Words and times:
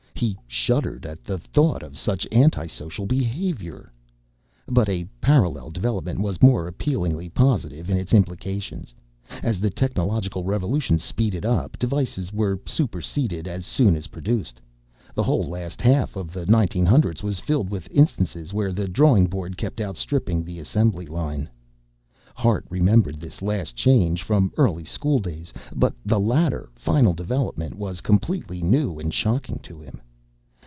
He 0.21 0.37
shuddered 0.47 1.03
at 1.07 1.23
the 1.23 1.39
thought 1.39 1.81
of 1.81 1.97
such 1.97 2.27
anti 2.31 2.67
social 2.67 3.07
behavior. 3.07 3.91
But 4.67 4.87
a 4.87 5.05
parallel 5.19 5.71
development 5.71 6.19
was 6.19 6.43
more 6.43 6.67
appealingly 6.67 7.27
positive 7.27 7.89
in 7.89 7.97
its 7.97 8.13
implications. 8.13 8.93
As 9.41 9.59
the 9.59 9.71
technological 9.71 10.43
revolution 10.43 10.99
speeded 10.99 11.43
up, 11.43 11.75
devices 11.79 12.31
were 12.31 12.59
superseded 12.67 13.47
as 13.47 13.65
soon 13.65 13.95
as 13.95 14.05
produced. 14.13 14.61
The 15.15 15.23
whole 15.23 15.47
last 15.49 15.81
half 15.81 16.15
of 16.15 16.31
the 16.31 16.45
1900's 16.45 17.23
was 17.23 17.39
filled 17.39 17.71
with 17.71 17.89
instances 17.89 18.53
where 18.53 18.71
the 18.73 18.87
drawing 18.87 19.25
board 19.25 19.57
kept 19.57 19.81
outstripping 19.81 20.43
the 20.43 20.59
assembly 20.59 21.07
line. 21.07 21.49
Hart 22.35 22.67
remembered 22.69 23.19
this 23.19 23.41
last 23.41 23.75
change 23.75 24.21
from 24.21 24.53
early 24.55 24.85
school 24.85 25.17
days 25.17 25.51
but 25.75 25.95
the 26.05 26.19
later, 26.19 26.69
final 26.75 27.13
development 27.15 27.73
was 27.75 28.01
completely 28.01 28.61
new 28.61 28.99
and 28.99 29.11
shocking 29.11 29.57
to 29.63 29.79
him. 29.81 29.99